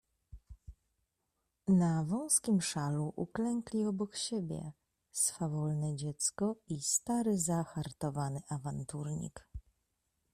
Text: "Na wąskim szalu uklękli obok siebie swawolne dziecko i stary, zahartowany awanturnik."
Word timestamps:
"Na 1.67 2.03
wąskim 2.03 2.61
szalu 2.61 3.13
uklękli 3.15 3.85
obok 3.85 4.15
siebie 4.15 4.71
swawolne 5.11 5.95
dziecko 5.95 6.55
i 6.67 6.81
stary, 6.81 7.37
zahartowany 7.37 8.41
awanturnik." 8.49 9.47